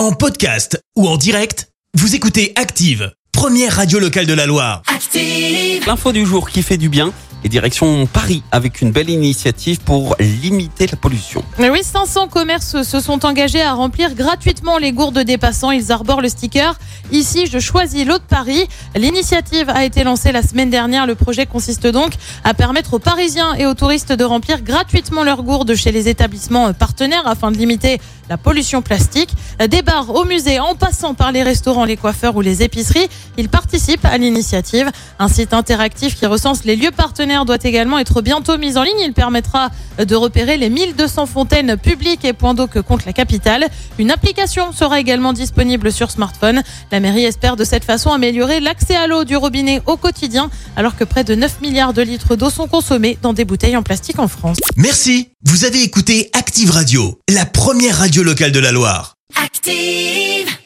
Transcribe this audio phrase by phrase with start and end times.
[0.00, 4.80] En podcast ou en direct, vous écoutez Active, première radio locale de la Loire.
[4.86, 5.86] Active.
[5.86, 7.12] L'info du jour qui fait du bien
[7.44, 11.44] et direction Paris avec une belle initiative pour limiter la pollution.
[11.58, 15.70] Mais oui, 500 commerces se sont engagés à remplir gratuitement les gourdes des passants.
[15.70, 16.78] Ils arborent le sticker
[17.12, 18.68] Ici, je choisis l'eau de Paris.
[18.94, 21.06] L'initiative a été lancée la semaine dernière.
[21.06, 22.12] Le projet consiste donc
[22.44, 26.72] à permettre aux Parisiens et aux touristes de remplir gratuitement leurs gourdes chez les établissements
[26.72, 29.30] partenaires afin de limiter la pollution plastique.
[29.68, 33.50] Des bars au musée, en passant par les restaurants, les coiffeurs ou les épiceries, ils
[33.50, 34.90] participent à l'initiative.
[35.18, 39.00] Un site interactif qui recense les lieux partenaires doit également être bientôt mis en ligne.
[39.00, 39.68] Il permettra
[39.98, 43.66] de repérer les 1200 fontaines publiques et points d'eau que compte la capitale.
[43.98, 46.62] Une application sera également disponible sur smartphone.
[46.90, 50.96] La mairie espère de cette façon améliorer l'accès à l'eau du robinet au quotidien, alors
[50.96, 54.20] que près de 9 milliards de litres d'eau sont consommés dans des bouteilles en plastique
[54.20, 54.56] en France.
[54.76, 55.28] Merci.
[55.44, 59.19] Vous avez écouté Active Radio, la première radio locale de la Loire.
[59.62, 60.59] Active!